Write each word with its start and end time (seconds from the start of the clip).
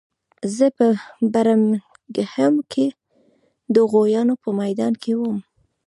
زه 0.55 0.67
په 0.77 0.87
برمنګهم 1.33 2.55
کې 2.71 2.85
د 3.73 3.75
غویانو 3.91 4.33
په 4.43 4.49
میدان 4.59 4.93
کې 5.01 5.11
وم 5.19 5.37